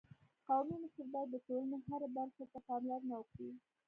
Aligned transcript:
قومي 0.47 0.75
مشر 0.83 1.05
باید 1.13 1.29
د 1.31 1.35
ټولني 1.47 1.79
هري 1.87 2.07
برخي 2.17 2.45
ته 2.51 2.59
پاملرنه 2.67 3.15
وکړي. 3.17 3.49